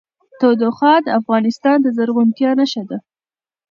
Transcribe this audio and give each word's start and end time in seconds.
تودوخه 0.39 0.91
د 1.05 1.07
افغانستان 1.19 1.77
د 1.81 1.87
زرغونتیا 1.97 2.51
نښه 2.59 2.83
ده. 2.89 2.97